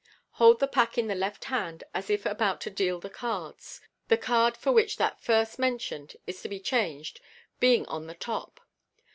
[0.41, 4.17] Hold )he pack in the left hand, as if about to deal the cards, the
[4.17, 7.21] card for which that first mentioned is to be changed
[7.59, 8.61] being on the top.